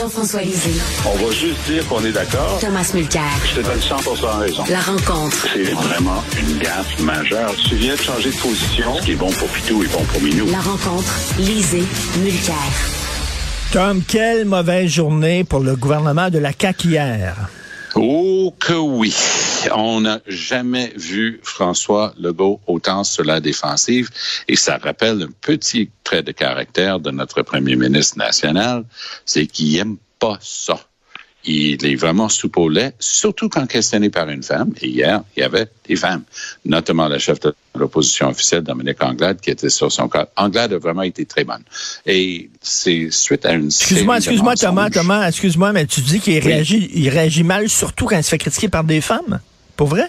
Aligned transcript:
Jean-François 0.00 0.40
Lisée. 0.40 0.80
On 1.04 1.14
va 1.16 1.30
juste 1.30 1.62
dire 1.66 1.86
qu'on 1.86 2.02
est 2.02 2.12
d'accord. 2.12 2.58
Thomas 2.58 2.90
Mulcair. 2.94 3.22
Je 3.44 3.60
te 3.60 3.66
donne 3.66 3.78
100% 3.78 4.38
raison. 4.38 4.64
La 4.70 4.80
rencontre. 4.80 5.46
C'est 5.52 5.72
vraiment 5.72 6.24
une 6.40 6.56
gaffe 6.56 6.98
majeure. 7.00 7.54
Tu 7.68 7.74
viens 7.74 7.94
de 7.96 8.00
changer 8.00 8.30
de 8.30 8.36
position. 8.36 8.96
Ce 8.96 9.02
qui 9.02 9.12
est 9.12 9.16
bon 9.16 9.30
pour 9.30 9.48
Pitou 9.48 9.82
est 9.82 9.92
bon 9.92 10.02
pour 10.04 10.22
Minou. 10.22 10.46
La 10.50 10.60
rencontre. 10.60 11.12
Lisée. 11.38 11.84
Mulcair. 12.18 12.54
Tom, 13.72 14.02
quelle 14.08 14.46
mauvaise 14.46 14.90
journée 14.90 15.44
pour 15.44 15.60
le 15.60 15.76
gouvernement 15.76 16.30
de 16.30 16.38
la 16.38 16.52
CAQ 16.58 16.88
hier. 16.88 17.36
Oh 17.94 18.54
que 18.58 18.72
oui. 18.72 19.14
On 19.74 20.00
n'a 20.00 20.20
jamais 20.26 20.92
vu 20.96 21.40
François 21.42 22.14
Legault 22.18 22.60
autant 22.66 23.04
sur 23.04 23.24
la 23.24 23.40
défensive 23.40 24.10
et 24.48 24.56
ça 24.56 24.78
rappelle 24.78 25.22
un 25.22 25.30
petit 25.40 25.90
trait 26.04 26.22
de 26.22 26.32
caractère 26.32 27.00
de 27.00 27.10
notre 27.10 27.42
premier 27.42 27.76
ministre 27.76 28.18
national, 28.18 28.84
c'est 29.24 29.46
qu'il 29.46 29.76
aime 29.76 29.96
pas 30.18 30.38
ça 30.40 30.80
il 31.44 31.86
est 31.86 31.94
vraiment 31.94 32.28
soupe 32.28 32.58
au 32.58 32.68
lait, 32.68 32.92
surtout 32.98 33.48
quand 33.48 33.66
questionné 33.66 34.10
par 34.10 34.28
une 34.28 34.42
femme. 34.42 34.72
Et 34.80 34.88
hier, 34.88 35.22
il 35.36 35.40
y 35.40 35.42
avait 35.42 35.68
des 35.88 35.96
femmes, 35.96 36.22
notamment 36.64 37.08
la 37.08 37.18
chef 37.18 37.40
de 37.40 37.54
l'opposition 37.74 38.28
officielle, 38.28 38.62
Dominique 38.62 39.02
Anglade, 39.02 39.40
qui 39.40 39.50
était 39.50 39.70
sur 39.70 39.90
son 39.90 40.08
cas. 40.08 40.28
Anglade 40.36 40.72
a 40.74 40.78
vraiment 40.78 41.02
été 41.02 41.24
très 41.24 41.44
bonne. 41.44 41.62
Et 42.04 42.50
c'est 42.60 43.08
suite 43.10 43.46
à 43.46 43.52
une 43.52 43.66
Excuse-moi, 43.66 44.18
excuse-moi, 44.18 44.54
Thomas, 44.56 44.90
Thomas, 44.90 45.28
excuse-moi, 45.28 45.72
mais 45.72 45.86
tu 45.86 46.02
dis 46.02 46.20
qu'il 46.20 46.38
réagit, 46.40 46.90
il 46.94 47.08
réagit 47.08 47.44
mal, 47.44 47.68
surtout 47.68 48.06
quand 48.06 48.18
il 48.18 48.24
se 48.24 48.30
fait 48.30 48.38
critiquer 48.38 48.68
par 48.68 48.84
des 48.84 49.00
femmes? 49.00 49.40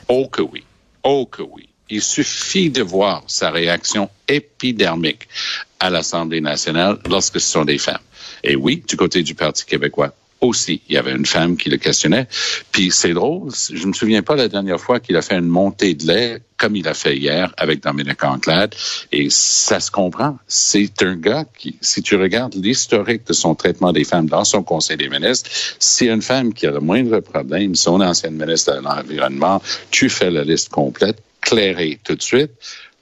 Oh 0.09 0.27
que 0.27 0.41
oui. 0.41 0.63
Oh 1.03 1.25
que 1.25 1.41
oui. 1.41 1.69
Il 1.89 2.01
suffit 2.01 2.69
de 2.69 2.83
voir 2.83 3.23
sa 3.27 3.51
réaction 3.51 4.09
épidermique 4.27 5.29
à 5.79 5.89
l'Assemblée 5.89 6.41
nationale 6.41 6.99
lorsque 7.09 7.39
ce 7.39 7.51
sont 7.51 7.63
des 7.63 7.77
femmes. 7.77 8.01
Et 8.43 8.55
oui, 8.55 8.83
du 8.85 8.97
côté 8.97 9.23
du 9.23 9.33
Parti 9.33 9.65
québécois, 9.65 10.13
aussi. 10.41 10.81
Il 10.89 10.95
y 10.95 10.97
avait 10.97 11.11
une 11.11 11.25
femme 11.25 11.55
qui 11.55 11.69
le 11.69 11.77
questionnait. 11.77 12.27
Puis 12.71 12.91
c'est 12.91 13.13
drôle, 13.13 13.51
je 13.71 13.87
me 13.87 13.93
souviens 13.93 14.23
pas 14.23 14.35
la 14.35 14.47
dernière 14.47 14.79
fois 14.79 14.99
qu'il 14.99 15.15
a 15.15 15.21
fait 15.21 15.35
une 15.35 15.47
montée 15.47 15.93
de 15.93 16.07
lait 16.07 16.41
comme 16.57 16.75
il 16.75 16.87
a 16.87 16.93
fait 16.93 17.17
hier 17.17 17.53
avec 17.57 17.81
Dominique 17.81 18.23
Anglade. 18.23 18.75
Et 19.11 19.27
ça 19.29 19.79
se 19.79 19.89
comprend. 19.89 20.37
C'est 20.47 21.01
un 21.01 21.15
gars 21.15 21.45
qui, 21.57 21.75
si 21.81 22.01
tu 22.01 22.15
regardes 22.15 22.55
l'historique 22.55 23.25
de 23.27 23.33
son 23.33 23.55
traitement 23.55 23.91
des 23.93 24.03
femmes 24.03 24.27
dans 24.27 24.45
son 24.45 24.63
conseil 24.63 24.97
des 24.97 25.09
ministres, 25.09 25.49
c'est 25.79 26.07
une 26.07 26.21
femme 26.21 26.53
qui 26.53 26.67
a 26.67 26.71
le 26.71 26.79
moindre 26.79 27.19
problème, 27.19 27.75
son 27.75 28.01
ancienne 28.01 28.35
ministre 28.35 28.75
de 28.75 28.81
l'Environnement, 28.81 29.61
tu 29.89 30.09
fais 30.09 30.29
la 30.29 30.43
liste 30.43 30.69
complète, 30.69 31.21
clairée 31.41 31.99
tout 32.03 32.15
de 32.15 32.21
suite. 32.21 32.51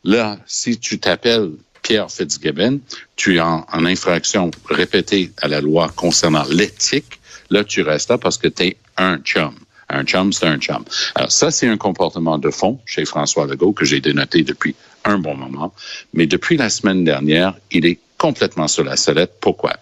Là, 0.05 0.37
si 0.45 0.77
tu 0.77 0.99
t'appelles 0.99 1.51
Pierre 1.81 2.09
Fitzgibbon, 2.09 2.79
tu 3.15 3.37
es 3.37 3.39
en 3.39 3.65
infraction 3.73 4.51
répétée 4.69 5.31
à 5.41 5.47
la 5.47 5.59
loi 5.59 5.91
concernant 5.95 6.43
l'éthique, 6.49 7.18
là, 7.49 7.63
tu 7.63 7.81
restes 7.81 8.09
là 8.09 8.17
parce 8.17 8.37
que 8.37 8.47
tu 8.47 8.63
es 8.63 8.77
un 8.97 9.17
chum. 9.17 9.53
Un 9.89 10.03
chum, 10.03 10.31
c'est 10.31 10.45
un 10.45 10.57
chum. 10.57 10.83
Alors 11.15 11.31
ça, 11.31 11.49
c'est 11.51 11.67
un 11.67 11.77
comportement 11.77 12.37
de 12.37 12.51
fond 12.51 12.79
chez 12.85 13.05
François 13.05 13.47
Legault 13.47 13.73
que 13.73 13.85
j'ai 13.85 14.01
dénoté 14.01 14.43
depuis 14.43 14.75
un 15.03 15.17
bon 15.17 15.35
moment. 15.35 15.73
Mais 16.13 16.27
depuis 16.27 16.57
la 16.57 16.69
semaine 16.69 17.03
dernière, 17.03 17.55
il 17.71 17.85
est 17.85 17.99
complètement 18.17 18.67
sur 18.67 18.83
la 18.83 18.97
sellette. 18.97 19.37
Pourquoi? 19.41 19.73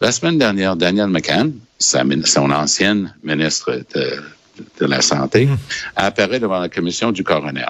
La 0.00 0.12
semaine 0.12 0.36
dernière, 0.36 0.76
Daniel 0.76 1.06
McCann, 1.06 1.52
son 1.78 2.50
ancienne 2.50 3.14
ministre 3.22 3.84
de, 3.94 4.22
de 4.80 4.86
la 4.86 5.00
Santé, 5.00 5.46
mmh. 5.46 5.56
apparaît 5.96 6.40
devant 6.40 6.58
la 6.58 6.68
commission 6.68 7.12
du 7.12 7.24
coroner 7.24 7.66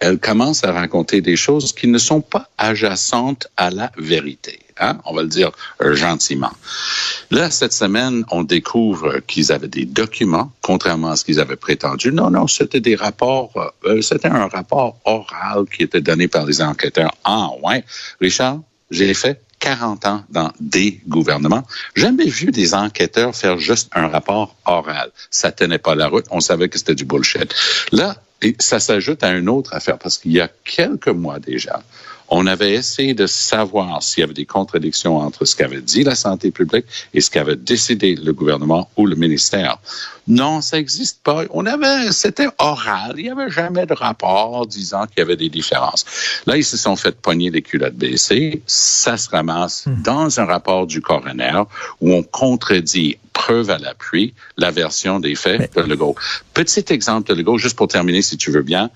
elle 0.00 0.18
commence 0.18 0.64
à 0.64 0.72
raconter 0.72 1.20
des 1.20 1.36
choses 1.36 1.72
qui 1.72 1.88
ne 1.88 1.98
sont 1.98 2.20
pas 2.20 2.48
adjacentes 2.56 3.48
à 3.56 3.70
la 3.70 3.90
vérité. 3.96 4.60
Hein? 4.80 4.98
On 5.04 5.14
va 5.14 5.22
le 5.22 5.28
dire 5.28 5.50
euh, 5.82 5.94
gentiment. 5.94 6.52
Là, 7.30 7.50
cette 7.50 7.72
semaine, 7.72 8.24
on 8.30 8.42
découvre 8.42 9.20
qu'ils 9.26 9.52
avaient 9.52 9.68
des 9.68 9.84
documents, 9.84 10.52
contrairement 10.62 11.10
à 11.10 11.16
ce 11.16 11.24
qu'ils 11.24 11.40
avaient 11.40 11.56
prétendu. 11.56 12.12
Non, 12.12 12.30
non, 12.30 12.46
c'était 12.46 12.80
des 12.80 12.94
rapports, 12.94 13.52
euh, 13.56 13.96
euh, 13.96 14.02
c'était 14.02 14.28
un 14.28 14.46
rapport 14.46 14.98
oral 15.04 15.64
qui 15.74 15.82
était 15.82 16.00
donné 16.00 16.28
par 16.28 16.46
les 16.46 16.62
enquêteurs. 16.62 17.12
Ah, 17.24 17.48
ouais. 17.62 17.84
Richard, 18.20 18.60
j'ai 18.90 19.12
fait 19.14 19.42
40 19.58 20.06
ans 20.06 20.24
dans 20.30 20.52
des 20.60 21.00
gouvernements. 21.08 21.64
Jamais 21.96 22.28
vu 22.28 22.52
des 22.52 22.74
enquêteurs 22.74 23.34
faire 23.34 23.58
juste 23.58 23.90
un 23.92 24.08
rapport 24.08 24.54
oral. 24.64 25.10
Ça 25.30 25.50
tenait 25.50 25.78
pas 25.78 25.94
la 25.94 26.06
route. 26.08 26.26
On 26.30 26.40
savait 26.40 26.68
que 26.68 26.78
c'était 26.78 26.94
du 26.94 27.04
bullshit. 27.04 27.52
Là, 27.92 28.16
et 28.42 28.54
ça 28.58 28.80
s'ajoute 28.80 29.22
à 29.22 29.30
une 29.32 29.48
autre 29.48 29.74
affaire, 29.74 29.98
parce 29.98 30.18
qu'il 30.18 30.32
y 30.32 30.40
a 30.40 30.48
quelques 30.64 31.08
mois 31.08 31.38
déjà, 31.38 31.82
on 32.30 32.46
avait 32.46 32.72
essayé 32.72 33.14
de 33.14 33.26
savoir 33.26 34.02
s'il 34.02 34.20
y 34.20 34.24
avait 34.24 34.34
des 34.34 34.46
contradictions 34.46 35.16
entre 35.18 35.44
ce 35.44 35.56
qu'avait 35.56 35.80
dit 35.80 36.04
la 36.04 36.14
santé 36.14 36.50
publique 36.50 36.86
et 37.14 37.20
ce 37.20 37.30
qu'avait 37.30 37.56
décidé 37.56 38.14
le 38.16 38.32
gouvernement 38.32 38.90
ou 38.96 39.06
le 39.06 39.16
ministère. 39.16 39.78
Non, 40.26 40.60
ça 40.60 40.76
n'existe 40.76 41.20
pas. 41.22 41.44
On 41.50 41.64
avait, 41.64 42.12
c'était 42.12 42.48
oral. 42.58 43.14
Il 43.16 43.24
n'y 43.24 43.30
avait 43.30 43.50
jamais 43.50 43.86
de 43.86 43.94
rapport 43.94 44.66
disant 44.66 45.06
qu'il 45.06 45.18
y 45.18 45.22
avait 45.22 45.36
des 45.36 45.48
différences. 45.48 46.04
Là, 46.46 46.58
ils 46.58 46.64
se 46.64 46.76
sont 46.76 46.96
fait 46.96 47.16
pogner 47.16 47.50
les 47.50 47.62
culottes 47.62 47.94
baissées. 47.94 48.62
Ça 48.66 49.16
se 49.16 49.30
ramasse 49.30 49.86
hmm. 49.86 50.02
dans 50.02 50.38
un 50.38 50.44
rapport 50.44 50.86
du 50.86 51.00
coroner 51.00 51.62
où 52.02 52.12
on 52.12 52.22
contredit 52.22 53.16
preuve 53.32 53.70
à 53.70 53.78
l'appui 53.78 54.34
la 54.58 54.70
version 54.70 55.20
des 55.20 55.34
faits 55.34 55.74
de 55.74 55.80
Legault. 55.80 56.16
Petit 56.52 56.84
exemple 56.90 57.28
de 57.30 57.38
Legault, 57.38 57.56
juste 57.56 57.76
pour 57.76 57.88
terminer, 57.88 58.20
si 58.20 58.36
tu 58.36 58.50
veux 58.50 58.62
bien. 58.62 58.90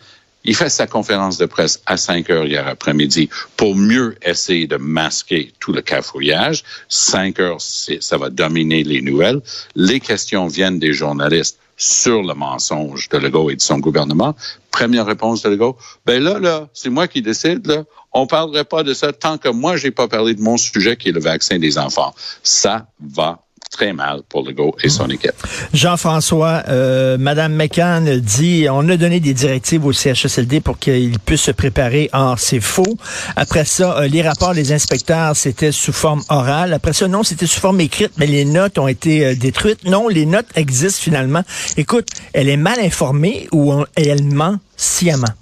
Il 0.45 0.57
fait 0.57 0.69
sa 0.69 0.87
conférence 0.87 1.39
de 1.39 1.47
presse 1.47 1.81
à 1.87 1.97
5 1.97 2.29
heures 2.31 2.47
hier 2.47 2.67
après-midi 2.67 3.29
pour 3.57 3.77
mieux 3.77 4.17
essayer 4.23 4.67
de 4.67 4.77
masquer 4.77 5.53
tout 5.61 5.73
le 5.73 5.83
cafouillage. 5.83 6.65
5 6.89 7.39
heures, 7.41 7.61
ça 7.61 8.17
va 8.17 8.31
dominer 8.31 8.83
les 8.83 9.03
nouvelles. 9.03 9.41
Les 9.77 10.01
questions 10.01 10.47
viennent 10.49 10.79
des 10.79 10.93
journalistes 10.93 11.59
sur 11.77 12.23
le 12.23 12.35
mensonge 12.35 13.09
de 13.09 13.19
Legault 13.19 13.51
et 13.51 13.57
de 13.57 13.61
son 13.61 13.79
gouvernement. 13.79 14.35
Première 14.71 15.07
réponse 15.07 15.43
de 15.43 15.51
Legault, 15.51 15.77
ben 16.07 16.23
là, 16.23 16.39
là, 16.39 16.69
c'est 16.73 16.91
moi 16.91 17.09
qui 17.09 17.23
décide, 17.23 17.67
là. 17.67 17.85
On 18.13 18.27
parlerait 18.27 18.65
pas 18.65 18.83
de 18.83 18.95
ça 18.95 19.13
tant 19.13 19.39
que 19.39 19.49
moi, 19.49 19.77
j'ai 19.77 19.91
pas 19.91 20.07
parlé 20.07 20.35
de 20.35 20.41
mon 20.41 20.57
sujet 20.57 20.97
qui 20.97 21.09
est 21.09 21.13
le 21.13 21.21
vaccin 21.21 21.59
des 21.59 21.79
enfants. 21.79 22.15
Ça 22.43 22.87
va 23.01 23.43
très 23.71 23.93
mal 23.93 24.23
pour 24.29 24.47
Legault 24.47 24.77
et 24.83 24.89
son 24.89 25.09
équipe. 25.09 25.33
Jean-François, 25.73 26.63
euh, 26.69 27.17
Madame 27.19 27.55
McCann 27.55 28.21
dit, 28.21 28.67
on 28.71 28.89
a 28.89 28.97
donné 28.97 29.21
des 29.21 29.35
directives 29.35 29.85
au 29.85 29.93
CHSLD 29.93 30.61
pour 30.61 30.79
qu'il 30.79 31.19
puisse 31.19 31.43
se 31.43 31.51
préparer. 31.51 32.11
Or, 32.13 32.39
c'est 32.39 32.61
faux. 32.61 32.97
Après 33.37 33.65
ça, 33.65 33.99
euh, 33.99 34.09
les 34.09 34.23
rapports 34.23 34.55
des 34.55 34.73
inspecteurs, 34.73 35.37
c'était 35.37 35.73
sous 35.73 35.93
forme 35.93 36.23
orale. 36.29 36.73
Après 36.75 36.93
ça, 36.93 37.09
non, 37.09 37.23
c'était 37.23 37.47
sous 37.47 37.61
forme 37.61 37.81
écrite, 37.81 38.13
mais 38.19 38.27
les 38.27 38.45
notes 38.45 38.79
ont 38.79 38.89
été 38.89 39.25
euh, 39.25 39.35
détruites. 39.35 39.85
Non, 39.85 40.09
les 40.09 40.27
notes 40.27 40.49
existent 40.55 41.03
finalement. 41.03 41.43
Écoute, 41.77 42.09
elle 42.33 42.49
est 42.49 42.57
mal 42.57 42.79
informée 42.81 43.49
ou 43.53 43.73
elle 43.97 44.25
ment 44.25 44.59
sciemment? 44.77 45.33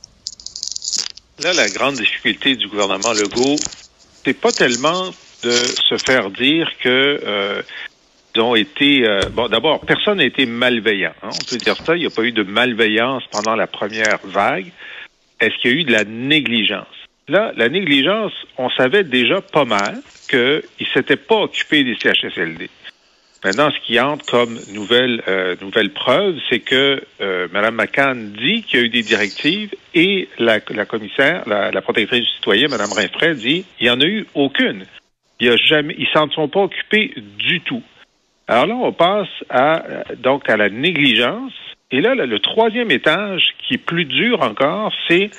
Là, 1.43 1.53
la 1.55 1.69
grande 1.69 1.97
difficulté 1.97 2.55
du 2.55 2.69
gouvernement 2.69 3.13
Legault, 3.13 3.57
c'est 4.25 4.35
pas 4.35 4.53
tellement 4.53 5.11
de 5.43 5.51
se 5.51 5.97
faire 5.97 6.31
dire 6.31 6.69
que 6.83 7.21
euh, 7.25 7.63
été 8.57 9.07
euh, 9.07 9.21
bon 9.33 9.49
d'abord 9.49 9.81
personne 9.81 10.19
n'a 10.19 10.25
été 10.25 10.47
malveillant 10.47 11.13
hein, 11.23 11.31
on 11.33 11.45
peut 11.51 11.57
dire 11.57 11.77
ça 11.77 11.97
il 11.97 12.01
n'y 12.01 12.07
a 12.07 12.11
pas 12.11 12.23
eu 12.23 12.33
de 12.33 12.43
malveillance 12.43 13.25
pendant 13.31 13.57
la 13.57 13.67
première 13.67 14.19
vague 14.25 14.71
est-ce 15.41 15.57
qu'il 15.61 15.71
y 15.71 15.75
a 15.75 15.81
eu 15.81 15.85
de 15.85 15.93
la 15.93 16.05
négligence? 16.05 16.87
Là 17.29 17.53
la 17.57 17.69
négligence 17.69 18.33
on 18.59 18.71
savait 18.71 19.05
déjà 19.05 19.41
pas 19.41 19.65
mal 19.65 20.01
qu'ils 20.29 20.63
ne 20.81 20.87
s'étaient 20.95 21.17
pas 21.17 21.43
occupés 21.43 21.85
des 21.85 21.97
CHSLD 21.97 22.71
Maintenant, 23.43 23.71
ce 23.71 23.87
qui 23.87 23.99
entre 23.99 24.27
comme 24.27 24.59
nouvelle 24.75 25.23
euh, 25.27 25.57
nouvelle 25.63 25.95
preuve, 25.95 26.37
c'est 26.51 26.61
que 26.61 27.03
euh, 27.23 27.49
Mme 27.51 27.75
McCann 27.75 28.33
dit 28.33 28.63
qu'il 28.65 28.81
y 28.81 28.83
a 28.83 28.87
eu 28.87 28.91
des 28.91 29.03
directives 29.03 29.75
et 29.95 30.29
la, 30.39 30.59
la 30.69 30.85
commissaire, 30.85 31.45
la, 31.47 31.71
la, 31.71 31.81
protectrice 31.81 32.21
du 32.21 32.31
citoyen, 32.33 32.69
Mme 32.69 32.93
Rinfray, 32.93 33.35
dit 33.37 33.65
il 33.81 33.85
n'y 33.85 33.91
en 33.91 34.01
a 34.03 34.05
eu 34.05 34.27
aucune. 34.35 34.85
Il 35.41 35.47
y 35.47 35.51
a 35.51 35.57
jamais, 35.57 35.95
ils 35.99 36.09
s'en 36.13 36.29
sont 36.31 36.49
pas 36.49 36.61
occupés 36.61 37.15
du 37.39 37.63
tout. 37.63 37.83
Alors 38.51 38.67
là, 38.67 38.75
on 38.75 38.93
passe 38.93 39.29
à 39.49 39.85
donc 40.17 40.51
à 40.51 40.57
la 40.57 40.69
négligence. 40.69 41.53
Et 41.93 42.01
là, 42.01 42.17
le 42.17 42.39
troisième 42.41 42.91
étage, 42.91 43.43
qui 43.61 43.75
est 43.75 43.79
plus 43.79 44.07
dur 44.07 44.43
encore, 44.43 44.93
c'est 45.07 45.31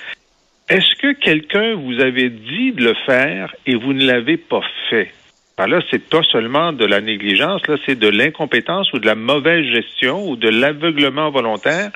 est-ce 0.69 0.95
que 0.95 1.11
quelqu'un 1.11 1.75
vous 1.75 1.99
avait 1.99 2.29
dit 2.29 2.71
de 2.71 2.85
le 2.85 2.93
faire 3.05 3.53
et 3.65 3.75
vous 3.75 3.91
ne 3.91 4.05
l'avez 4.05 4.37
pas 4.37 4.61
fait? 4.89 5.11
Alors 5.57 5.79
là, 5.79 5.85
c'est 5.91 6.07
pas 6.07 6.23
seulement 6.23 6.71
de 6.71 6.85
la 6.85 7.01
négligence, 7.01 7.67
là, 7.67 7.75
c'est 7.85 7.99
de 7.99 8.07
l'incompétence 8.07 8.93
ou 8.93 8.99
de 8.99 9.05
la 9.05 9.15
mauvaise 9.15 9.65
gestion 9.65 10.29
ou 10.29 10.37
de 10.37 10.47
l'aveuglement 10.47 11.31
volontaire. 11.31 11.91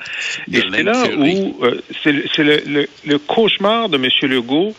et 0.52 0.60
c'est 0.70 0.82
là 0.82 1.02
où 1.16 1.64
euh, 1.64 1.80
c'est 2.02 2.12
le, 2.12 2.86
le, 3.06 3.18
cauchemar 3.18 3.88
de 3.88 3.96
M. 3.96 4.30
Legault, 4.30 4.74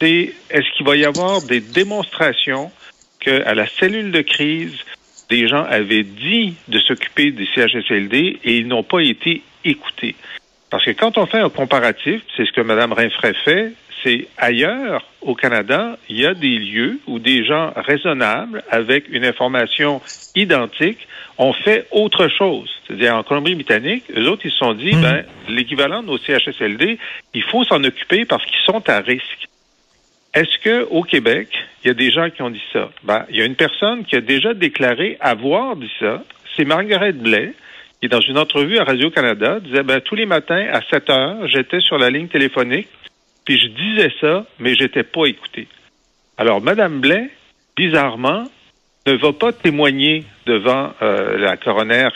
c'est 0.00 0.32
est-ce 0.48 0.74
qu'il 0.74 0.86
va 0.86 0.96
y 0.96 1.04
avoir 1.04 1.42
des 1.42 1.60
démonstrations 1.60 2.70
qu'à 3.20 3.54
la 3.54 3.66
cellule 3.66 4.10
de 4.10 4.22
crise, 4.22 4.74
des 5.32 5.48
gens 5.48 5.64
avaient 5.64 6.02
dit 6.02 6.54
de 6.68 6.78
s'occuper 6.78 7.30
des 7.30 7.48
CHSLD 7.54 8.38
et 8.44 8.56
ils 8.58 8.68
n'ont 8.68 8.82
pas 8.82 9.00
été 9.00 9.40
écoutés. 9.64 10.14
Parce 10.68 10.84
que 10.84 10.90
quand 10.90 11.16
on 11.16 11.24
fait 11.24 11.38
un 11.38 11.48
comparatif, 11.48 12.20
c'est 12.36 12.44
ce 12.44 12.52
que 12.52 12.60
Mme 12.60 12.92
Rinfray 12.92 13.32
fait, 13.42 13.72
c'est 14.02 14.28
ailleurs 14.36 15.02
au 15.22 15.34
Canada, 15.34 15.96
il 16.10 16.20
y 16.20 16.26
a 16.26 16.34
des 16.34 16.58
lieux 16.58 16.98
où 17.06 17.18
des 17.18 17.46
gens 17.46 17.72
raisonnables, 17.76 18.62
avec 18.70 19.04
une 19.10 19.24
information 19.24 20.02
identique, 20.36 21.08
ont 21.38 21.54
fait 21.54 21.86
autre 21.92 22.28
chose. 22.28 22.68
C'est-à-dire 22.86 23.16
en 23.16 23.22
Colombie-Britannique, 23.22 24.04
eux 24.14 24.28
autres, 24.28 24.42
ils 24.44 24.50
se 24.50 24.58
sont 24.58 24.74
dit, 24.74 24.94
Mhm. 24.94 25.02
ben, 25.02 25.24
l'équivalent 25.48 26.02
de 26.02 26.08
nos 26.08 26.18
CHSLD, 26.18 26.98
il 27.32 27.42
faut 27.44 27.64
s'en 27.64 27.82
occuper 27.84 28.26
parce 28.26 28.44
qu'ils 28.44 28.64
sont 28.66 28.82
à 28.86 28.98
risque. 29.00 29.48
Est-ce 30.34 30.58
que 30.58 30.86
au 30.90 31.02
Québec, 31.02 31.48
il 31.84 31.88
y 31.88 31.90
a 31.90 31.94
des 31.94 32.10
gens 32.10 32.30
qui 32.30 32.40
ont 32.42 32.50
dit 32.50 32.62
ça? 32.72 32.90
Ben, 33.04 33.26
il 33.28 33.36
y 33.36 33.42
a 33.42 33.44
une 33.44 33.54
personne 33.54 34.04
qui 34.04 34.16
a 34.16 34.20
déjà 34.20 34.54
déclaré 34.54 35.18
avoir 35.20 35.76
dit 35.76 35.90
ça. 36.00 36.22
C'est 36.56 36.64
Margaret 36.64 37.12
Blais, 37.12 37.52
qui, 38.00 38.08
dans 38.08 38.20
une 38.20 38.38
entrevue 38.38 38.78
à 38.78 38.84
Radio-Canada, 38.84 39.60
disait, 39.60 39.82
ben, 39.82 40.00
tous 40.00 40.14
les 40.14 40.26
matins, 40.26 40.66
à 40.72 40.80
7 40.90 41.10
heures, 41.10 41.48
j'étais 41.48 41.80
sur 41.80 41.98
la 41.98 42.08
ligne 42.08 42.28
téléphonique, 42.28 42.88
puis 43.44 43.58
je 43.58 43.68
disais 43.68 44.12
ça, 44.20 44.46
mais 44.58 44.74
j'étais 44.74 45.02
pas 45.02 45.26
écouté. 45.26 45.68
Alors, 46.38 46.62
Madame 46.62 47.00
Blais, 47.00 47.28
bizarrement, 47.76 48.44
ne 49.06 49.12
va 49.12 49.32
pas 49.32 49.52
témoigner 49.52 50.24
devant 50.46 50.94
euh, 51.02 51.36
la 51.38 51.56
coroner. 51.56 52.08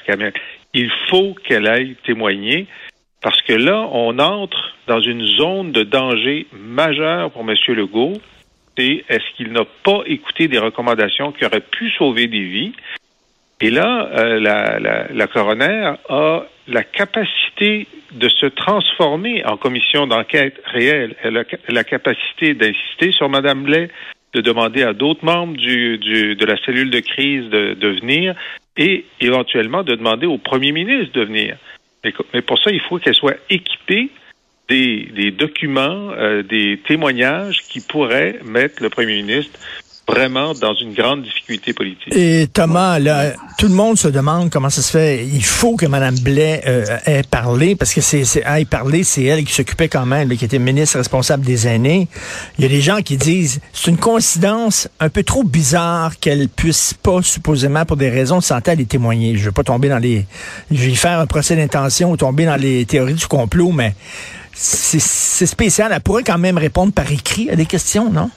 Il 0.72 0.90
faut 1.10 1.34
qu'elle 1.44 1.66
aille 1.66 1.96
témoigner 2.04 2.66
parce 3.22 3.40
que 3.42 3.52
là, 3.52 3.88
on 3.92 4.18
entre 4.18 4.74
dans 4.86 5.00
une 5.00 5.24
zone 5.24 5.72
de 5.72 5.82
danger 5.82 6.46
majeur 6.52 7.30
pour 7.30 7.42
M. 7.42 7.54
Legault. 7.68 8.14
C'est 8.76 9.04
est-ce 9.08 9.36
qu'il 9.36 9.52
n'a 9.52 9.64
pas 9.84 10.02
écouté 10.06 10.48
des 10.48 10.58
recommandations 10.58 11.32
qui 11.32 11.44
auraient 11.44 11.60
pu 11.60 11.90
sauver 11.90 12.26
des 12.26 12.44
vies? 12.44 12.72
Et 13.60 13.70
là, 13.70 14.10
euh, 14.12 14.38
la, 14.38 14.78
la, 14.78 15.06
la 15.10 15.26
coroner 15.26 15.94
a 16.08 16.42
la 16.68 16.82
capacité 16.82 17.86
de 18.12 18.28
se 18.28 18.46
transformer 18.46 19.44
en 19.46 19.56
commission 19.56 20.06
d'enquête 20.06 20.60
réelle. 20.64 21.16
Elle 21.22 21.38
a 21.38 21.44
la 21.68 21.84
capacité 21.84 22.54
d'insister 22.54 23.12
sur 23.12 23.28
Mme 23.30 23.62
Blais, 23.62 23.88
de 24.34 24.42
demander 24.42 24.82
à 24.82 24.92
d'autres 24.92 25.24
membres 25.24 25.56
du, 25.56 25.96
du, 25.98 26.36
de 26.36 26.44
la 26.44 26.56
cellule 26.64 26.90
de 26.90 27.00
crise 27.00 27.48
de, 27.48 27.74
de 27.74 27.88
venir 27.88 28.34
et 28.76 29.06
éventuellement 29.20 29.82
de 29.82 29.94
demander 29.94 30.26
au 30.26 30.36
premier 30.36 30.72
ministre 30.72 31.12
de 31.14 31.24
venir. 31.24 31.56
Mais, 32.32 32.42
pour 32.42 32.58
ça, 32.58 32.70
il 32.70 32.80
faut 32.80 32.98
qu'elle 32.98 33.14
soit 33.14 33.36
équipée 33.50 34.10
des, 34.68 35.08
des 35.14 35.30
documents, 35.30 36.10
euh, 36.12 36.42
des 36.42 36.80
témoignages 36.86 37.62
qui 37.68 37.80
pourraient 37.80 38.40
mettre 38.44 38.82
le 38.82 38.90
premier 38.90 39.22
ministre 39.22 39.58
vraiment 40.08 40.54
dans 40.54 40.74
une 40.74 40.94
grande 40.94 41.22
difficulté 41.22 41.72
politique. 41.72 42.14
Et 42.14 42.46
Thomas, 42.52 42.98
là, 42.98 43.32
tout 43.58 43.66
le 43.66 43.74
monde 43.74 43.98
se 43.98 44.08
demande 44.08 44.50
comment 44.50 44.70
ça 44.70 44.82
se 44.82 44.90
fait. 44.90 45.26
Il 45.26 45.44
faut 45.44 45.76
que 45.76 45.86
Mme 45.86 46.18
Blais 46.20 46.62
euh, 46.66 46.84
ait 47.06 47.22
parlé, 47.28 47.74
parce 47.74 47.92
que 47.92 48.00
c'est, 48.00 48.24
c'est 48.24 48.44
ait 48.46 48.64
parlé, 48.64 49.02
c'est 49.02 49.24
elle 49.24 49.44
qui 49.44 49.52
s'occupait 49.52 49.88
quand 49.88 50.06
même, 50.06 50.28
là, 50.28 50.36
qui 50.36 50.44
était 50.44 50.58
ministre 50.58 50.98
responsable 50.98 51.44
des 51.44 51.66
aînés. 51.66 52.08
Il 52.58 52.62
y 52.62 52.66
a 52.66 52.68
des 52.68 52.80
gens 52.80 53.02
qui 53.02 53.16
disent 53.16 53.60
c'est 53.72 53.90
une 53.90 53.96
coïncidence 53.96 54.88
un 55.00 55.08
peu 55.08 55.24
trop 55.24 55.42
bizarre 55.42 56.18
qu'elle 56.20 56.48
puisse 56.48 56.94
pas, 56.94 57.20
supposément, 57.22 57.84
pour 57.84 57.96
des 57.96 58.10
raisons 58.10 58.38
de 58.38 58.44
santé, 58.44 58.70
aller 58.70 58.86
témoigner. 58.86 59.36
Je 59.36 59.46
veux 59.46 59.52
pas 59.52 59.64
tomber 59.64 59.88
dans 59.88 59.98
les... 59.98 60.24
Je 60.70 60.88
vais 60.88 60.94
faire 60.94 61.18
un 61.18 61.26
procès 61.26 61.56
d'intention 61.56 62.12
ou 62.12 62.16
tomber 62.16 62.44
dans 62.44 62.56
les 62.56 62.84
théories 62.84 63.14
du 63.14 63.26
complot, 63.26 63.72
mais 63.72 63.94
c'est, 64.56 65.46
spécial. 65.46 65.92
Elle 65.94 66.00
pourrait 66.00 66.24
quand 66.24 66.38
même 66.38 66.58
répondre 66.58 66.92
par 66.92 67.10
écrit 67.12 67.50
à 67.50 67.56
des 67.56 67.66
questions, 67.66 68.10
non? 68.10 68.30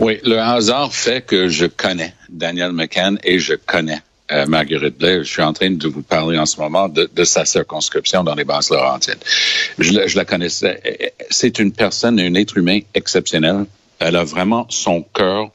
Oui, 0.00 0.18
le 0.24 0.38
hasard 0.38 0.94
fait 0.94 1.24
que 1.24 1.48
je 1.48 1.66
connais 1.66 2.14
Daniel 2.28 2.72
McCann 2.72 3.18
et 3.24 3.38
je 3.38 3.54
connais 3.54 4.02
euh, 4.30 4.44
Marguerite 4.46 4.98
Blais. 4.98 5.24
Je 5.24 5.30
suis 5.30 5.42
en 5.42 5.54
train 5.54 5.70
de 5.70 5.88
vous 5.88 6.02
parler 6.02 6.38
en 6.38 6.44
ce 6.44 6.60
moment 6.60 6.88
de, 6.88 7.24
sa 7.24 7.46
circonscription 7.46 8.22
dans 8.22 8.34
les 8.34 8.44
basses 8.44 8.70
Laurentides. 8.70 9.18
Je, 9.78 10.06
je 10.06 10.16
la 10.16 10.24
connaissais. 10.24 11.14
C'est 11.30 11.58
une 11.58 11.72
personne, 11.72 12.20
un 12.20 12.34
être 12.34 12.58
humain 12.58 12.80
exceptionnel. 12.94 13.64
Elle 13.98 14.16
a 14.16 14.24
vraiment 14.24 14.66
son 14.68 15.02
cœur 15.02 15.50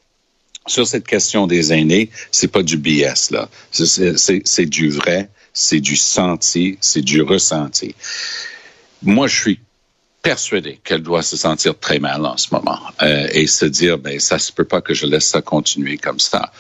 sur 0.66 0.88
cette 0.88 1.06
question 1.06 1.46
des 1.46 1.74
aînés. 1.74 2.10
C'est 2.32 2.48
pas 2.48 2.64
du 2.64 2.78
BS 2.78 3.30
là. 3.30 3.50
C'est 3.72 4.66
du 4.66 4.90
vrai, 4.90 5.30
c'est 5.54 5.80
du 5.80 5.96
senti, 5.96 6.78
c'est 6.82 7.02
du 7.02 7.22
ressenti. 7.22 7.94
Moi, 9.04 9.28
je 9.28 9.40
suis 9.40 9.60
persuadé 10.22 10.80
qu'elle 10.84 11.02
doit 11.02 11.24
se 11.24 11.36
sentir 11.36 11.78
très 11.78 12.00
mal 12.00 12.26
en 12.26 12.38
ce 12.38 12.48
moment 12.52 12.80
euh, 13.02 13.28
et 13.32 13.48
se 13.48 13.66
dire 13.66 13.98
ben 13.98 14.20
ça 14.20 14.38
se 14.38 14.52
peut 14.52 14.66
pas 14.66 14.82
que 14.82 14.94
je 14.94 15.06
laisse 15.06 15.28
ça 15.28 15.42
continuer 15.42 15.98
comme 15.98 16.20
ça. 16.20 16.52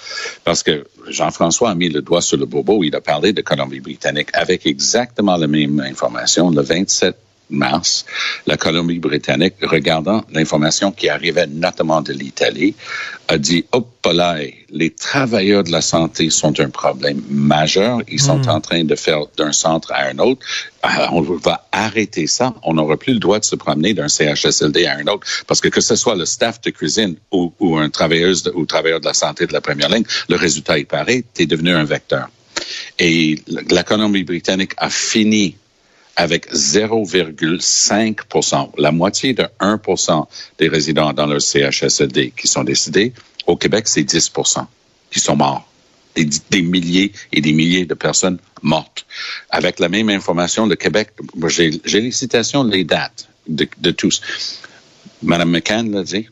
Parce 0.43 0.63
que 0.63 0.85
Jean-François 1.07 1.71
a 1.71 1.75
mis 1.75 1.89
le 1.89 2.01
doigt 2.01 2.21
sur 2.21 2.37
le 2.37 2.45
bobo. 2.45 2.83
Il 2.83 2.95
a 2.95 3.01
parlé 3.01 3.33
de 3.33 3.41
Colombie-Britannique 3.41 4.29
avec 4.33 4.65
exactement 4.65 5.37
la 5.37 5.47
même 5.47 5.79
information 5.79 6.49
le 6.49 6.61
27 6.61 7.15
mars, 7.51 8.05
la 8.47 8.57
Colombie-Britannique, 8.57 9.55
regardant 9.61 10.23
l'information 10.31 10.91
qui 10.91 11.09
arrivait 11.09 11.47
notamment 11.47 12.01
de 12.01 12.13
l'Italie, 12.13 12.75
a 13.27 13.37
dit, 13.37 13.65
hop 13.71 13.87
là, 14.13 14.37
les 14.69 14.89
travailleurs 14.89 15.63
de 15.63 15.71
la 15.71 15.81
santé 15.81 16.29
sont 16.29 16.59
un 16.59 16.69
problème 16.69 17.21
majeur. 17.29 17.99
Ils 18.09 18.21
sont 18.21 18.47
en 18.47 18.61
train 18.61 18.83
de 18.83 18.95
faire 18.95 19.21
d'un 19.37 19.51
centre 19.51 19.91
à 19.91 20.05
un 20.05 20.17
autre. 20.19 20.45
Ah, 20.81 21.09
on 21.13 21.21
va 21.21 21.67
arrêter 21.71 22.27
ça. 22.27 22.53
On 22.63 22.73
n'aura 22.73 22.97
plus 22.97 23.13
le 23.13 23.19
droit 23.19 23.39
de 23.39 23.45
se 23.45 23.55
promener 23.55 23.93
d'un 23.93 24.07
CHSLD 24.07 24.85
à 24.85 24.97
un 24.97 25.07
autre. 25.07 25.27
Parce 25.47 25.61
que 25.61 25.67
que 25.67 25.81
ce 25.81 25.95
soit 25.95 26.15
le 26.15 26.25
staff 26.25 26.61
de 26.61 26.71
cuisine 26.71 27.15
ou, 27.31 27.53
ou 27.59 27.77
un 27.77 27.89
travailleuse 27.89 28.43
de, 28.43 28.51
ou 28.51 28.65
travailleur 28.65 28.99
de 28.99 29.05
la 29.05 29.13
santé 29.13 29.45
de 29.45 29.53
la 29.53 29.61
première 29.61 29.89
ligne, 29.89 30.05
le 30.29 30.35
résultat 30.35 30.79
est 30.79 30.85
pareil. 30.85 31.23
Tu 31.33 31.43
es 31.43 31.45
devenu 31.45 31.71
un 31.71 31.83
vecteur. 31.83 32.29
Et 32.99 33.39
la 33.47 33.83
Colombie-Britannique 33.83 34.73
a 34.77 34.89
fini 34.89 35.55
avec 36.21 36.53
0,5% 36.53 38.69
la 38.77 38.91
moitié 38.91 39.33
de 39.33 39.47
1 39.59 39.81
des 40.59 40.67
résidents 40.67 41.13
dans 41.13 41.25
leur 41.25 41.41
CHSLD 41.41 42.33
qui 42.37 42.47
sont 42.47 42.63
décédés. 42.63 43.11
Au 43.47 43.57
Québec, 43.57 43.87
c'est 43.87 44.03
10 44.03 44.31
qui 45.09 45.19
sont 45.19 45.35
morts. 45.35 45.67
Des, 46.15 46.61
milliers 46.61 47.11
et 47.31 47.41
des 47.41 47.53
milliers 47.53 47.87
de 47.87 47.95
personnes 47.95 48.37
mortes. 48.61 49.07
Avec 49.49 49.79
la 49.79 49.89
même 49.89 50.09
information, 50.09 50.67
le 50.67 50.75
Québec, 50.75 51.09
j'ai 51.47 52.01
les 52.01 52.11
citations, 52.11 52.63
les 52.65 52.83
dates 52.83 53.27
de, 53.47 53.67
de 53.79 53.89
tous. 53.89 54.21
Madame 55.23 55.49
McCann 55.49 55.91
l'a 55.91 56.03
dit, 56.03 56.27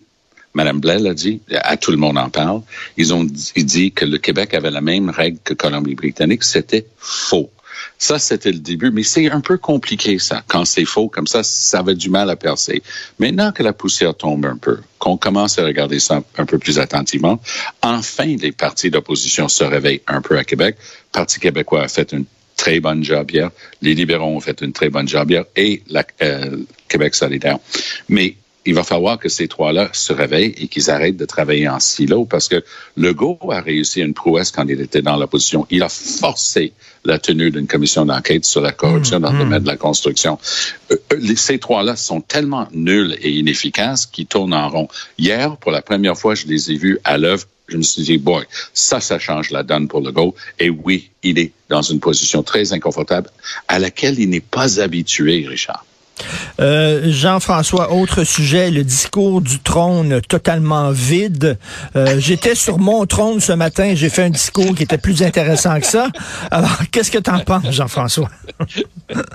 Madame 0.54 0.80
Blais 0.80 1.00
l'a 1.00 1.16
dit, 1.16 1.42
à 1.52 1.78
tout 1.78 1.90
le 1.90 1.98
monde 1.98 2.20
en 2.20 2.30
parle. 2.30 2.62
Ils 2.96 3.12
ont 3.12 3.24
dit, 3.24 3.64
dit 3.64 3.92
que 3.92 4.06
le 4.06 4.20
Québec 4.20 4.54
avait 4.54 4.70
la 4.70 4.82
même 4.82 5.10
règle 5.10 5.40
que 5.44 5.56
Colombie-Britannique. 5.56 6.44
C'était 6.44 6.86
faux. 7.00 7.50
Ça, 7.98 8.20
c'était 8.20 8.52
le 8.52 8.60
début, 8.60 8.92
mais 8.92 9.04
c'est 9.04 9.30
un 9.30 9.42
peu 9.42 9.58
compliqué, 9.58 10.20
ça. 10.20 10.44
Quand 10.48 10.66
c'est 10.66 10.86
faux, 10.86 11.10
comme 11.10 11.28
ça, 11.28 11.44
ça 11.44 11.80
avait 11.80 11.96
du 11.96 12.10
mal 12.10 12.30
à 12.30 12.36
percer. 12.36 12.82
Maintenant 13.20 13.52
que 13.52 13.64
la 13.64 13.74
poussière 13.74 14.16
tombe 14.16 14.46
un 14.46 14.58
peu, 14.58 14.80
qu'on 14.98 15.18
commence 15.18 15.60
à 15.60 15.66
regarder 15.66 16.00
ça 16.00 16.22
un 16.38 16.46
peu 16.46 16.58
plus 16.58 16.80
attentivement, 16.80 17.40
enfin, 17.82 18.36
les 18.40 18.52
partis 18.52 18.90
d'opposition 18.90 19.48
se 19.48 19.64
réveillent 19.64 20.02
un 20.08 20.22
peu 20.22 20.38
à 20.38 20.44
Québec. 20.44 20.78
Le 20.80 21.20
Parti 21.20 21.40
québécois 21.40 21.84
a 21.84 21.88
fait 21.88 22.12
une 22.12 22.26
très 22.56 22.80
bonne 22.80 23.04
job 23.04 23.32
hier. 23.32 23.50
Les 23.82 23.94
libéraux 23.96 24.36
ont 24.36 24.40
fait 24.40 24.62
une 24.62 24.74
très 24.74 24.90
bonne 24.90 25.08
job 25.08 25.32
hier 25.32 25.46
et 25.56 25.82
la, 25.90 26.06
euh, 26.22 26.58
Québec 26.90 27.16
solidaire. 27.16 27.58
Mais 28.10 28.36
il 28.70 28.76
va 28.76 28.84
falloir 28.84 29.18
que 29.18 29.30
ces 29.30 29.48
trois-là 29.48 29.90
se 29.94 30.14
réveillent 30.14 30.54
et 30.56 30.68
qu'ils 30.68 30.92
arrêtent 30.92 31.18
de 31.18 31.26
travailler 31.26 31.68
en 31.68 31.80
silo 31.80 32.26
parce 32.26 32.48
que 32.48 32.64
Legault 32.98 33.40
a 33.50 33.62
réussi 33.62 34.02
une 34.02 34.14
prouesse 34.14 34.52
quand 34.52 34.68
il 34.70 34.80
était 34.80 35.02
dans 35.02 35.18
l'opposition. 35.18 35.66
Il 35.72 35.82
a 35.82 35.90
forcé 35.90 36.72
la 37.04 37.18
tenue 37.18 37.50
d'une 37.50 37.66
commission 37.66 38.06
d'enquête 38.06 38.46
sur 38.46 38.62
la 38.62 38.72
corruption 38.72 39.18
mmh, 39.18 39.22
dans 39.24 39.32
le 39.32 39.38
mmh. 39.38 39.40
domaine 39.40 39.64
de 39.64 39.68
la 39.68 39.76
construction. 39.76 40.38
Euh, 40.92 40.96
ces 41.36 41.58
trois-là 41.58 41.96
sont 41.96 42.22
tellement 42.22 42.68
nuls 42.72 43.18
et 43.24 43.32
inefficaces 43.32 44.06
qu'ils 44.06 44.28
tournent 44.28 44.54
en 44.54 44.70
rond. 44.70 44.88
Hier, 45.18 45.58
pour 45.58 45.72
la 45.72 45.82
première 45.82 46.16
fois, 46.16 46.36
je 46.36 46.46
les 46.46 46.70
ai 46.70 46.78
vus 46.78 47.00
à 47.04 47.18
l'œuvre. 47.18 47.48
Je 47.70 47.78
me 47.78 47.82
suis 47.82 48.04
dit, 48.04 48.20
boy, 48.20 48.46
ça, 48.76 49.00
ça 49.00 49.18
change 49.18 49.50
la 49.50 49.64
donne 49.64 49.88
pour 49.88 50.02
Legault. 50.02 50.36
Et 50.60 50.70
oui, 50.70 51.10
il 51.24 51.40
est 51.40 51.54
dans 51.70 51.82
une 51.82 52.00
position 52.00 52.44
très 52.44 52.72
inconfortable 52.72 53.32
à 53.68 53.80
laquelle 53.80 54.20
il 54.20 54.30
n'est 54.30 54.42
pas 54.42 54.80
habitué, 54.80 55.48
Richard. 55.48 55.84
Euh, 56.60 57.04
Jean-François, 57.06 57.92
autre 57.94 58.24
sujet, 58.24 58.72
le 58.72 58.84
discours 58.84 59.42
du 59.42 59.60
trône 59.60 60.22
totalement 60.22 60.92
vide. 60.92 61.58
Euh, 61.96 62.20
J'étais 62.20 62.56
sur 62.56 62.80
mon 62.80 63.06
trône 63.06 63.40
ce 63.40 63.54
matin, 63.54 63.94
j'ai 63.96 64.10
fait 64.10 64.24
un 64.24 64.30
discours 64.30 64.76
qui 64.76 64.84
était 64.84 64.98
plus 64.98 65.24
intéressant 65.24 65.80
que 65.80 65.86
ça. 65.86 66.08
Alors, 66.52 66.78
qu'est-ce 66.92 67.12
que 67.12 67.18
tu 67.20 67.30
en 67.30 67.40
penses, 67.40 67.72
Jean-François? 67.72 68.30
Il 68.76 68.84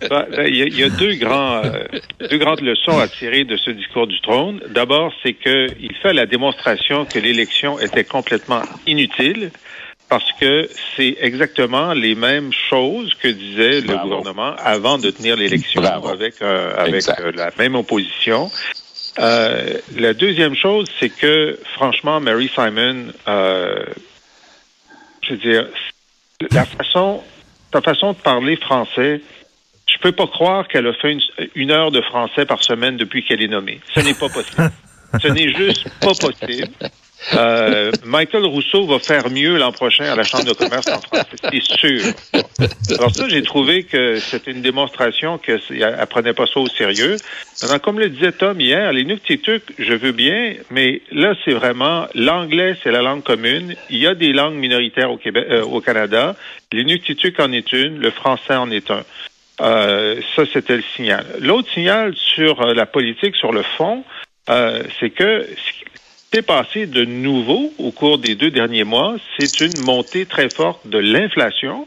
ben, 0.09 0.27
y, 0.47 0.63
a, 0.63 0.67
y, 0.67 0.83
a 0.83 0.87
euh, 0.87 1.89
deux 2.31 2.39
grandes 2.39 2.61
leçons 2.61 2.99
à 2.99 3.09
tirer 3.09 3.45
de 3.45 3.57
ce 3.57 3.71
discours 3.71 4.07
du 4.07 4.21
trône. 4.21 4.61
D'abord, 4.75 5.13
c'est 5.23 5.35
qu'il 5.35 5.95
fait 6.03 6.13
la 6.13 6.27
démonstration 6.27 7.05
que 7.05 7.19
l'élection 7.19 7.79
était 7.81 8.05
complètement 8.05 8.63
inutile 8.87 9.51
parce 10.09 10.31
que 10.41 10.69
c'est 10.97 11.17
exactement 11.21 11.93
les 11.93 12.15
mêmes 12.15 12.53
choses 12.53 13.15
que 13.15 13.29
disait 13.29 13.81
le 13.81 13.97
gouvernement 13.97 14.55
avant 14.59 14.99
de 14.99 15.11
tenir 15.11 15.37
l'élection 15.37 15.83
avec, 15.83 16.41
euh, 16.43 16.75
avec 16.77 17.09
euh, 17.09 17.33
la 17.35 17.51
même 17.59 17.75
opposition. 17.75 18.51
Euh, 19.19 19.79
la 19.97 20.13
deuxième 20.15 20.57
chose, 20.57 20.89
c'est 20.99 21.09
que 21.09 21.59
franchement, 21.75 22.21
Mary 22.21 22.51
Simon, 22.55 23.13
euh, 23.29 23.85
je 25.23 25.31
veux 25.35 25.39
dire, 25.39 25.69
la 26.51 26.65
façon, 26.65 27.23
sa 27.73 27.81
façon 27.81 28.13
de 28.13 28.19
parler 28.19 28.57
français, 28.57 29.21
je 29.87 29.99
peux 29.99 30.13
pas 30.13 30.27
croire 30.27 30.67
qu'elle 30.67 30.87
a 30.87 30.95
fait 30.95 31.13
une, 31.13 31.21
une, 31.55 31.71
heure 31.71 31.93
de 31.93 32.01
français 32.01 32.45
par 32.45 32.63
semaine 32.65 32.97
depuis 32.97 33.25
qu'elle 33.25 33.43
est 33.43 33.49
nommée. 33.49 33.81
Ce 33.95 34.01
n'est 34.01 34.15
pas 34.15 34.29
possible. 34.29 34.71
Ce 35.23 35.29
n'est 35.29 35.55
juste 35.55 35.89
pas 36.01 36.13
possible. 36.15 36.75
Euh, 37.33 37.91
Michael 38.05 38.45
Rousseau 38.45 38.87
va 38.87 38.99
faire 38.99 39.31
mieux 39.31 39.57
l'an 39.57 39.73
prochain 39.73 40.05
à 40.05 40.15
la 40.15 40.25
Chambre 40.25 40.45
de 40.45 40.53
commerce 40.53 40.87
en 40.89 41.01
France, 41.01 41.25
c'est 41.51 41.63
sûr. 41.63 42.03
Alors 42.99 43.15
ça, 43.15 43.29
j'ai 43.29 43.43
trouvé 43.43 43.85
que 43.85 44.19
c'était 44.19 44.51
une 44.51 44.61
démonstration 44.61 45.39
qu'elle 45.39 45.61
prenait 46.11 46.35
pas 46.35 46.47
ça 46.47 46.61
au 46.61 46.69
sérieux. 46.69 47.17
Maintenant, 47.63 47.79
comme 47.79 47.99
le 47.99 48.11
disait 48.11 48.33
Tom 48.33 48.61
hier, 48.61 48.93
les 48.93 49.05
je 49.79 49.95
veux 49.95 50.13
bien, 50.13 50.55
mais 50.71 51.01
là, 51.13 51.35
c'est 51.45 51.53
vraiment 51.53 52.07
l'anglais, 52.15 52.77
c'est 52.83 52.91
la 52.91 53.01
langue 53.01 53.23
commune. 53.23 53.75
Il 53.91 53.99
y 53.99 54.07
a 54.07 54.15
des 54.15 54.33
langues 54.33 54.57
minoritaires 54.57 55.11
au 55.11 55.17
Québec, 55.17 55.47
euh, 55.51 55.63
au 55.63 55.81
Canada. 55.81 56.37
Les 56.73 56.85
en 57.39 57.53
est 57.53 57.73
une, 57.73 57.99
le 58.01 58.11
français 58.11 58.55
en 58.55 58.71
est 58.71 58.91
un. 58.91 59.03
Euh, 59.61 60.21
ça, 60.35 60.43
c'était 60.53 60.77
le 60.77 60.83
signal. 60.97 61.25
L'autre 61.41 61.71
signal 61.73 62.15
sur 62.17 62.61
euh, 62.61 62.75
la 62.75 62.87
politique, 62.87 63.37
sur 63.37 63.53
le 63.53 63.63
fond, 63.63 64.05
euh, 64.51 64.83
c'est 64.99 65.11
que 65.11 65.47
passé 66.43 66.87
de 66.87 67.05
nouveau 67.05 67.73
au 67.79 67.91
cours 67.91 68.19
des 68.19 68.35
deux 68.35 68.51
derniers 68.51 68.85
mois, 68.85 69.17
c'est 69.39 69.61
une 69.61 69.85
montée 69.85 70.27
très 70.27 70.49
forte 70.49 70.87
de 70.87 70.99
l'inflation. 70.99 71.87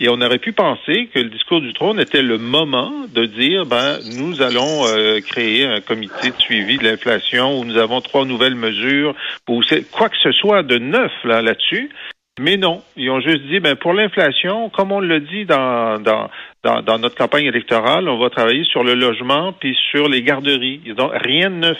Et 0.00 0.08
on 0.08 0.20
aurait 0.20 0.38
pu 0.38 0.52
penser 0.52 1.08
que 1.12 1.18
le 1.18 1.28
discours 1.28 1.60
du 1.60 1.72
trône 1.72 1.98
était 1.98 2.22
le 2.22 2.38
moment 2.38 2.92
de 3.12 3.26
dire, 3.26 3.66
ben, 3.66 3.98
nous 4.16 4.42
allons 4.42 4.86
euh, 4.86 5.20
créer 5.20 5.66
un 5.66 5.80
comité 5.80 6.30
de 6.30 6.40
suivi 6.40 6.78
de 6.78 6.84
l'inflation 6.84 7.58
où 7.58 7.64
nous 7.64 7.76
avons 7.76 8.00
trois 8.00 8.24
nouvelles 8.24 8.54
mesures 8.54 9.14
ou 9.48 9.60
quoi 9.90 10.08
que 10.08 10.16
ce 10.22 10.30
soit 10.30 10.62
de 10.62 10.78
neuf 10.78 11.10
là 11.24 11.42
là-dessus. 11.42 11.90
Mais 12.38 12.56
non, 12.56 12.82
ils 12.96 13.10
ont 13.10 13.20
juste 13.20 13.42
dit, 13.46 13.58
ben 13.58 13.74
pour 13.74 13.92
l'inflation, 13.92 14.70
comme 14.70 14.92
on 14.92 15.00
le 15.00 15.18
dit 15.18 15.44
dans, 15.44 16.00
dans, 16.00 16.30
dans, 16.62 16.98
notre 16.98 17.16
campagne 17.16 17.46
électorale, 17.46 18.08
on 18.08 18.18
va 18.18 18.30
travailler 18.30 18.62
sur 18.64 18.84
le 18.84 18.94
logement 18.94 19.52
puis 19.52 19.76
sur 19.90 20.08
les 20.08 20.22
garderies. 20.22 20.80
Donc 20.96 21.10
rien 21.14 21.50
de 21.50 21.56
neuf. 21.56 21.78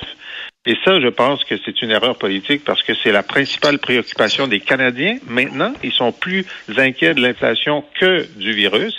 Et 0.67 0.77
ça, 0.85 1.01
je 1.01 1.09
pense 1.09 1.45
que 1.45 1.55
c'est 1.65 1.81
une 1.83 1.91
erreur 1.91 2.19
politique 2.19 2.65
parce 2.65 2.83
que 2.83 2.93
c'est 3.03 3.13
la 3.13 3.23
principale 3.23 3.79
préoccupation 3.79 4.49
des 4.49 4.61
Canadiens. 4.61 5.19
Maintenant, 5.27 5.73
ils 5.83 5.93
sont 5.93 6.13
plus 6.13 6.45
inquiets 6.77 7.15
de 7.15 7.21
l'inflation 7.21 7.85
que 7.99 8.27
du 8.39 8.53
virus. 8.53 8.95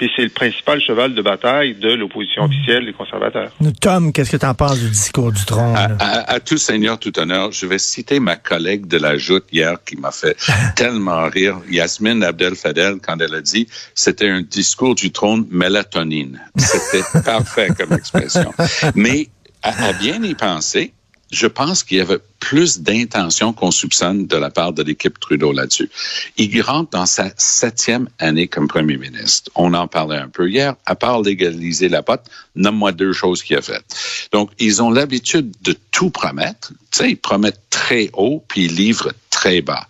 Et 0.00 0.08
c'est 0.14 0.22
le 0.22 0.28
principal 0.28 0.80
cheval 0.80 1.12
de 1.14 1.22
bataille 1.22 1.74
de 1.74 1.92
l'opposition 1.92 2.44
officielle 2.44 2.84
des 2.84 2.92
conservateurs. 2.92 3.50
Tom, 3.80 4.12
qu'est-ce 4.12 4.30
que 4.30 4.36
tu 4.36 4.46
en 4.46 4.54
penses 4.54 4.78
du 4.78 4.90
discours 4.90 5.32
du 5.32 5.44
trône? 5.44 5.74
À, 5.76 6.38
tout 6.38 6.56
seigneur, 6.56 7.00
tout 7.00 7.18
honneur, 7.18 7.50
je 7.50 7.66
vais 7.66 7.78
citer 7.78 8.20
ma 8.20 8.36
collègue 8.36 8.86
de 8.86 8.96
la 8.96 9.16
Joute 9.16 9.46
hier 9.50 9.76
qui 9.84 9.96
m'a 9.96 10.12
fait 10.12 10.36
tellement 10.76 11.28
rire, 11.28 11.58
Yasmine 11.68 12.22
Abdel-Fadel, 12.22 12.98
quand 13.02 13.20
elle 13.20 13.34
a 13.34 13.40
dit 13.40 13.66
c'était 13.92 14.28
un 14.28 14.42
discours 14.42 14.94
du 14.94 15.10
trône 15.10 15.48
mélatonine. 15.50 16.40
C'était 16.56 17.02
parfait 17.24 17.70
comme 17.76 17.94
expression. 17.94 18.52
Mais 18.94 19.26
à 19.64 19.92
bien 19.94 20.22
y 20.22 20.34
penser, 20.36 20.92
je 21.30 21.46
pense 21.46 21.82
qu'il 21.82 21.98
y 21.98 22.00
avait 22.00 22.20
plus 22.40 22.80
d'intention 22.80 23.52
qu'on 23.52 23.70
soupçonne 23.70 24.26
de 24.26 24.36
la 24.36 24.50
part 24.50 24.72
de 24.72 24.82
l'équipe 24.82 25.18
Trudeau 25.20 25.52
là-dessus. 25.52 25.90
Il 26.36 26.60
rentre 26.62 26.90
dans 26.90 27.06
sa 27.06 27.30
septième 27.36 28.08
année 28.18 28.48
comme 28.48 28.68
premier 28.68 28.96
ministre. 28.96 29.50
On 29.54 29.74
en 29.74 29.88
parlait 29.88 30.16
un 30.16 30.28
peu 30.28 30.48
hier. 30.48 30.74
À 30.86 30.94
part 30.94 31.20
légaliser 31.20 31.88
la 31.88 32.02
pote, 32.02 32.24
nomme-moi 32.56 32.92
deux 32.92 33.12
choses 33.12 33.42
qu'il 33.42 33.56
a 33.56 33.62
faites. 33.62 33.84
Donc, 34.32 34.50
ils 34.58 34.82
ont 34.82 34.90
l'habitude 34.90 35.52
de 35.62 35.76
tout 35.90 36.10
promettre. 36.10 36.72
Tu 36.90 36.98
sais, 36.98 37.10
ils 37.10 37.16
promettent 37.16 37.60
très 37.68 38.10
haut, 38.14 38.42
puis 38.48 38.64
ils 38.64 38.74
livrent 38.74 39.12
très 39.30 39.60
bas. 39.60 39.88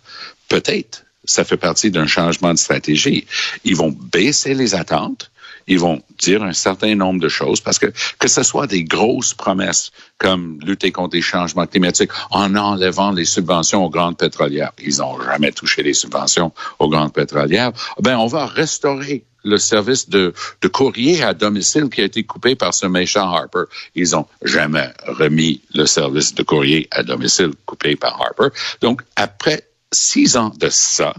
Peut-être, 0.49 1.05
ça 1.23 1.45
fait 1.45 1.57
partie 1.57 1.91
d'un 1.91 2.07
changement 2.07 2.53
de 2.53 2.59
stratégie. 2.59 3.25
Ils 3.63 3.75
vont 3.75 3.91
baisser 3.91 4.53
les 4.53 4.75
attentes 4.75 5.31
ils 5.69 5.79
vont 5.79 6.01
dire 6.17 6.43
un 6.43 6.53
certain 6.53 6.95
nombre 6.95 7.21
de 7.21 7.29
choses 7.29 7.61
parce 7.61 7.79
que 7.79 7.87
que 8.17 8.27
ce 8.27 8.43
soit 8.43 8.67
des 8.67 8.83
grosses 8.83 9.33
promesses 9.33 9.91
comme 10.17 10.59
lutter 10.61 10.91
contre 10.91 11.15
les 11.15 11.21
changements 11.21 11.67
climatiques 11.67 12.11
en 12.31 12.55
enlevant 12.55 13.11
les 13.11 13.25
subventions 13.25 13.85
aux 13.85 13.89
grandes 13.89 14.17
pétrolières. 14.17 14.73
Ils 14.83 14.97
n'ont 14.97 15.21
jamais 15.21 15.51
touché 15.51 15.83
les 15.83 15.93
subventions 15.93 16.51
aux 16.79 16.89
grandes 16.89 17.13
pétrolières. 17.13 17.71
Ben, 18.01 18.17
on 18.17 18.27
va 18.27 18.45
restaurer 18.45 19.23
le 19.43 19.57
service 19.57 20.09
de, 20.09 20.33
de 20.61 20.67
courrier 20.67 21.23
à 21.23 21.33
domicile 21.33 21.89
qui 21.89 22.01
a 22.01 22.05
été 22.05 22.23
coupé 22.23 22.55
par 22.55 22.73
ce 22.73 22.87
méchant 22.87 23.31
Harper. 23.31 23.63
Ils 23.95 24.15
ont 24.15 24.27
jamais 24.43 24.89
remis 25.07 25.61
le 25.73 25.85
service 25.85 26.33
de 26.33 26.43
courrier 26.43 26.87
à 26.91 27.03
domicile 27.03 27.51
coupé 27.65 27.95
par 27.95 28.21
Harper. 28.21 28.49
Donc, 28.81 29.01
après 29.15 29.63
six 29.93 30.35
ans 30.35 30.51
de 30.59 30.69
ça, 30.69 31.13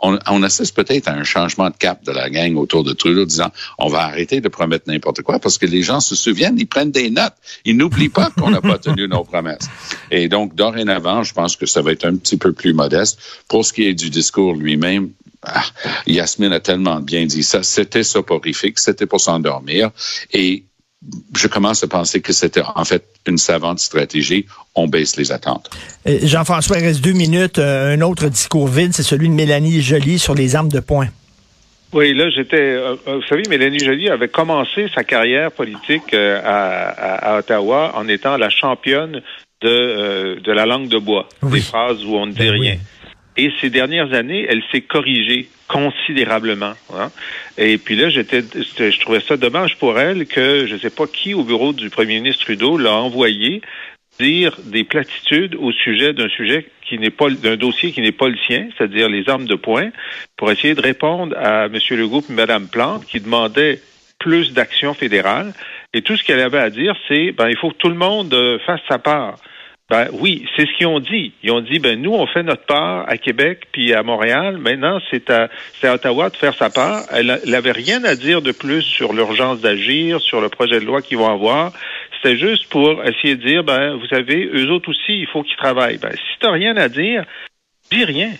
on, 0.00 0.42
assiste 0.42 0.76
peut-être 0.76 1.08
à 1.08 1.12
un 1.12 1.24
changement 1.24 1.70
de 1.70 1.76
cap 1.76 2.04
de 2.04 2.12
la 2.12 2.28
gang 2.28 2.56
autour 2.56 2.84
de 2.84 2.92
Trudeau, 2.92 3.24
disant 3.24 3.50
on 3.78 3.88
va 3.88 4.00
arrêter 4.00 4.40
de 4.40 4.48
promettre 4.48 4.84
n'importe 4.88 5.22
quoi 5.22 5.38
parce 5.38 5.58
que 5.58 5.66
les 5.66 5.82
gens 5.82 6.00
se 6.00 6.14
souviennent, 6.14 6.58
ils 6.58 6.66
prennent 6.66 6.90
des 6.90 7.10
notes, 7.10 7.34
ils 7.64 7.76
n'oublient 7.76 8.10
pas 8.10 8.30
qu'on 8.30 8.50
n'a 8.50 8.60
pas 8.60 8.78
tenu 8.78 9.08
nos 9.08 9.24
promesses. 9.24 9.68
Et 10.10 10.28
donc, 10.28 10.54
dorénavant, 10.54 11.22
je 11.22 11.32
pense 11.32 11.56
que 11.56 11.66
ça 11.66 11.82
va 11.82 11.92
être 11.92 12.04
un 12.04 12.16
petit 12.16 12.36
peu 12.36 12.52
plus 12.52 12.74
modeste. 12.74 13.18
Pour 13.48 13.64
ce 13.64 13.72
qui 13.72 13.84
est 13.84 13.94
du 13.94 14.10
discours 14.10 14.54
lui-même, 14.54 15.10
ah, 15.42 15.64
Yasmine 16.06 16.52
a 16.52 16.60
tellement 16.60 17.00
bien 17.00 17.24
dit 17.26 17.44
ça. 17.44 17.62
C'était 17.62 18.02
soporifique, 18.02 18.78
c'était 18.78 19.06
pour 19.06 19.20
s'endormir. 19.20 19.90
Et 20.32 20.64
je 21.34 21.46
commence 21.48 21.84
à 21.84 21.88
penser 21.88 22.20
que 22.20 22.32
c'était 22.32 22.62
en 22.74 22.84
fait 22.84 23.04
une 23.26 23.38
savante 23.38 23.78
stratégie. 23.78 24.46
On 24.74 24.88
baisse 24.88 25.16
les 25.16 25.32
attentes. 25.32 25.70
Jean-François, 26.06 26.78
il 26.78 26.84
reste 26.84 27.02
deux 27.02 27.12
minutes. 27.12 27.58
Euh, 27.58 27.94
un 27.94 28.00
autre 28.00 28.28
discours 28.28 28.68
vide, 28.68 28.92
c'est 28.92 29.02
celui 29.02 29.28
de 29.28 29.34
Mélanie 29.34 29.80
Joly 29.82 30.18
sur 30.18 30.34
les 30.34 30.56
armes 30.56 30.70
de 30.70 30.80
poing. 30.80 31.08
Oui, 31.92 32.14
là, 32.14 32.28
j'étais. 32.30 32.56
Euh, 32.56 32.96
euh, 33.06 33.16
vous 33.16 33.26
savez, 33.28 33.42
Mélanie 33.48 33.78
Joly 33.78 34.08
avait 34.08 34.28
commencé 34.28 34.88
sa 34.94 35.04
carrière 35.04 35.52
politique 35.52 36.14
à, 36.14 37.38
Ottawa 37.38 37.92
en 37.94 38.08
étant 38.08 38.36
la 38.36 38.50
championne 38.50 39.22
de, 39.62 40.40
de 40.40 40.52
la 40.52 40.66
langue 40.66 40.88
de 40.88 40.98
bois, 40.98 41.28
des 41.42 41.60
phrases 41.60 42.04
où 42.04 42.16
on 42.16 42.26
ne 42.26 42.32
dit 42.32 42.38
ben 42.38 42.50
rien. 42.50 42.76
Et 43.36 43.52
ces 43.60 43.70
dernières 43.70 44.12
années, 44.12 44.46
elle 44.48 44.62
s'est 44.72 44.80
corrigée 44.80 45.48
considérablement. 45.68 46.74
Hein. 46.94 47.10
Et 47.58 47.76
puis 47.78 47.96
là, 47.96 48.08
j'étais, 48.08 48.42
je 48.42 49.00
trouvais 49.00 49.20
ça 49.20 49.36
dommage 49.36 49.76
pour 49.76 49.98
elle 49.98 50.26
que 50.26 50.66
je 50.66 50.74
ne 50.74 50.78
sais 50.78 50.90
pas 50.90 51.06
qui 51.06 51.34
au 51.34 51.42
bureau 51.42 51.72
du 51.72 51.90
premier 51.90 52.20
ministre 52.20 52.44
Trudeau 52.44 52.78
l'a 52.78 52.94
envoyé 52.94 53.62
dire 54.18 54.56
des 54.64 54.84
platitudes 54.84 55.56
au 55.56 55.72
sujet 55.72 56.12
d'un 56.12 56.28
sujet 56.28 56.66
qui 56.88 56.98
n'est 56.98 57.10
pas 57.10 57.28
d'un 57.30 57.56
dossier 57.56 57.92
qui 57.92 58.00
n'est 58.00 58.12
pas 58.12 58.28
le 58.28 58.36
sien, 58.46 58.68
c'est-à-dire 58.76 59.08
les 59.08 59.28
armes 59.28 59.46
de 59.46 59.56
poing, 59.56 59.90
pour 60.36 60.50
essayer 60.50 60.74
de 60.74 60.80
répondre 60.80 61.36
à 61.36 61.66
M. 61.66 61.78
Legault 61.90 62.24
et 62.28 62.32
Mme 62.32 62.68
Plante 62.68 63.04
qui 63.04 63.20
demandaient 63.20 63.80
plus 64.18 64.52
d'action 64.52 64.94
fédérale. 64.94 65.52
Et 65.92 66.02
tout 66.02 66.16
ce 66.16 66.24
qu'elle 66.24 66.40
avait 66.40 66.58
à 66.58 66.70
dire, 66.70 66.96
c'est 67.08 67.32
ben 67.32 67.48
il 67.48 67.56
faut 67.56 67.70
que 67.70 67.76
tout 67.76 67.88
le 67.88 67.94
monde 67.94 68.32
euh, 68.34 68.58
fasse 68.60 68.80
sa 68.88 68.98
part. 68.98 69.36
Ben 69.88 70.08
oui, 70.12 70.44
c'est 70.56 70.66
ce 70.66 70.76
qu'ils 70.76 70.88
ont 70.88 70.98
dit. 70.98 71.32
Ils 71.44 71.52
ont 71.52 71.60
dit, 71.60 71.78
ben 71.78 72.00
nous, 72.00 72.12
on 72.12 72.26
fait 72.26 72.42
notre 72.42 72.66
part 72.66 73.08
à 73.08 73.18
Québec 73.18 73.68
puis 73.70 73.94
à 73.94 74.02
Montréal. 74.02 74.58
Maintenant, 74.58 74.98
c'est 75.10 75.30
à, 75.30 75.48
à 75.84 75.94
Ottawa 75.94 76.28
de 76.28 76.36
faire 76.36 76.54
sa 76.54 76.70
part. 76.70 77.04
Elle 77.12 77.40
n'avait 77.46 77.70
rien 77.70 78.02
à 78.02 78.16
dire 78.16 78.42
de 78.42 78.50
plus 78.50 78.82
sur 78.82 79.12
l'urgence 79.12 79.60
d'agir, 79.60 80.20
sur 80.20 80.40
le 80.40 80.48
projet 80.48 80.80
de 80.80 80.84
loi 80.84 81.02
qu'ils 81.02 81.18
vont 81.18 81.32
avoir. 81.32 81.72
C'était 82.16 82.36
juste 82.36 82.68
pour 82.68 83.04
essayer 83.04 83.36
de 83.36 83.46
dire, 83.46 83.62
ben 83.62 83.94
vous 83.94 84.06
savez, 84.08 84.50
eux 84.52 84.70
autres 84.72 84.90
aussi, 84.90 85.20
il 85.20 85.28
faut 85.32 85.44
qu'ils 85.44 85.56
travaillent. 85.56 85.98
Ben 85.98 86.12
si 86.12 86.38
t'as 86.40 86.50
rien 86.50 86.76
à 86.76 86.88
dire, 86.88 87.24
dis 87.92 88.04
rien. 88.04 88.32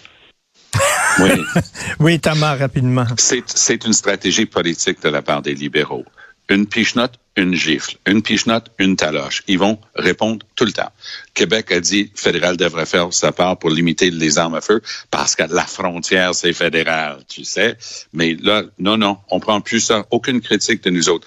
Oui. 1.21 1.31
oui, 2.01 2.19
Tamar, 2.19 2.59
rapidement. 2.59 3.07
C'est 3.17 3.85
une 3.85 3.93
stratégie 3.93 4.47
politique 4.47 5.01
de 5.01 5.11
la 5.11 5.23
part 5.23 5.43
des 5.43 5.55
libéraux 5.55 6.05
une 6.49 6.67
piche-note, 6.67 7.19
une 7.37 7.55
gifle, 7.55 7.97
une 8.07 8.23
piche-note, 8.23 8.71
une 8.79 8.97
taloche. 8.97 9.43
Ils 9.47 9.59
vont 9.59 9.79
répondre 9.95 10.45
tout 10.55 10.65
le 10.65 10.73
temps. 10.73 10.91
Québec 11.35 11.71
a 11.73 11.81
dit 11.81 12.11
fédéral 12.15 12.57
devrait 12.57 12.87
faire 12.87 13.13
sa 13.13 13.33
part 13.33 13.59
pour 13.59 13.71
limiter 13.71 14.11
les 14.11 14.39
armes 14.39 14.55
à 14.55 14.61
feu 14.61 14.81
parce 15.11 15.37
que 15.37 15.43
la 15.43 15.67
frontière, 15.67 16.35
c'est 16.35 16.53
fédéral, 16.53 17.19
tu 17.29 17.45
sais. 17.45 17.77
Mais 18.13 18.37
là, 18.41 18.63
non, 18.79 18.97
non, 18.97 19.19
on 19.31 19.41
prend 19.41 19.61
plus 19.61 19.81
ça. 19.81 20.07
Aucune 20.11 20.41
critique 20.41 20.83
de 20.83 20.91
nous 20.91 21.09
autres. 21.09 21.27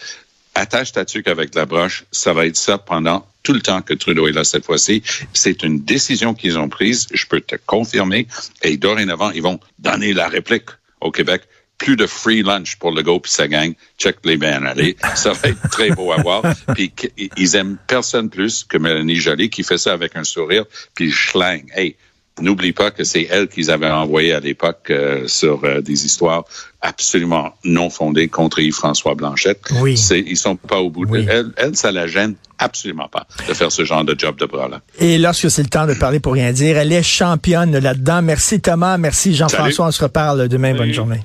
Attache 0.55 0.91
ta 0.91 1.05
tuque 1.05 1.27
avec 1.27 1.53
la 1.53 1.65
broche, 1.65 2.05
ça 2.11 2.33
va 2.33 2.45
être 2.45 2.57
ça 2.57 2.77
pendant 2.77 3.25
tout 3.43 3.53
le 3.53 3.61
temps 3.61 3.81
que 3.81 3.93
Trudeau 3.93 4.27
est 4.27 4.31
là 4.31 4.43
cette 4.43 4.65
fois-ci. 4.65 5.03
C'est 5.33 5.63
une 5.63 5.83
décision 5.83 6.33
qu'ils 6.33 6.57
ont 6.57 6.69
prise, 6.69 7.07
je 7.13 7.25
peux 7.25 7.39
te 7.39 7.55
confirmer, 7.65 8.27
et 8.63 8.75
dorénavant, 8.77 9.31
ils 9.31 9.41
vont 9.41 9.59
donner 9.77 10.13
la 10.13 10.27
réplique 10.27 10.69
au 11.01 11.11
Québec 11.11 11.43
plus 11.79 11.95
de 11.95 12.05
free 12.05 12.43
lunch 12.43 12.75
pour 12.75 12.91
le 12.91 13.01
go 13.01 13.19
puis 13.19 13.31
sa 13.31 13.47
gang. 13.47 13.73
Check 13.97 14.17
les 14.25 14.37
bien 14.37 14.63
allez. 14.63 14.95
Ça 15.15 15.31
va 15.31 15.49
être 15.49 15.69
très 15.69 15.89
beau 15.89 16.11
à 16.11 16.17
voir. 16.21 16.43
Puis 16.75 16.93
ils 17.37 17.55
aiment 17.55 17.77
personne 17.87 18.29
plus 18.29 18.63
que 18.63 18.77
Mélanie 18.77 19.15
Joly 19.15 19.49
qui 19.49 19.63
fait 19.63 19.79
ça 19.79 19.93
avec 19.93 20.15
un 20.15 20.23
sourire 20.23 20.65
puis 20.93 21.11
schlang. 21.11 21.63
Hey, 21.73 21.95
n'oublie 22.41 22.73
pas 22.73 22.91
que 22.91 23.03
c'est 23.03 23.27
elle 23.29 23.47
qu'ils 23.47 23.71
avaient 23.71 23.89
envoyé 23.89 24.33
à 24.33 24.39
l'époque 24.39 24.87
euh, 24.89 25.27
sur 25.27 25.63
euh, 25.63 25.81
des 25.81 26.05
histoires 26.05 26.43
absolument 26.81 27.53
non 27.63 27.89
fondées 27.89 28.27
contre 28.27 28.59
Yves-François 28.59 29.15
Blanchette. 29.15 29.61
Oui. 29.81 29.99
Ils 30.11 30.37
sont 30.37 30.55
pas 30.55 30.77
au 30.77 30.89
bout 30.89 31.05
de 31.05 31.25
elle. 31.29 31.51
Elle, 31.57 31.75
ça 31.75 31.91
la 31.91 32.07
gêne 32.07 32.35
absolument 32.57 33.07
pas 33.07 33.25
de 33.47 33.53
faire 33.53 33.71
ce 33.71 33.85
genre 33.85 34.03
de 34.03 34.15
job 34.17 34.37
de 34.37 34.45
bras-là. 34.45 34.81
Et 34.99 35.17
lorsque 35.17 35.49
c'est 35.49 35.63
le 35.63 35.69
temps 35.69 35.87
de 35.87 35.93
parler 35.93 36.19
pour 36.19 36.33
rien 36.33 36.51
dire, 36.51 36.77
elle 36.77 36.91
est 36.91 37.03
championne 37.03 37.77
là-dedans. 37.77 38.21
Merci 38.21 38.59
Thomas, 38.59 38.97
merci 38.97 39.33
Jean-François. 39.33 39.87
On 39.87 39.91
se 39.91 40.03
reparle 40.03 40.47
demain. 40.47 40.75
Bonne 40.75 40.93
journée. 40.93 41.21